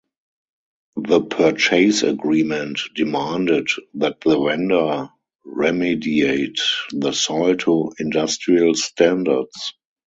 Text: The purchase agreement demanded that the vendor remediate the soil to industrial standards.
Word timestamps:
The 0.95 1.21
purchase 1.21 2.01
agreement 2.01 2.79
demanded 2.95 3.67
that 3.93 4.19
the 4.21 4.41
vendor 4.41 5.11
remediate 5.45 6.59
the 6.91 7.11
soil 7.11 7.55
to 7.57 7.91
industrial 7.99 8.73
standards. 8.73 9.73